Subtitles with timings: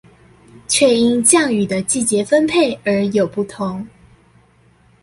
[0.67, 3.87] 卻因降雨的季節分配而有不同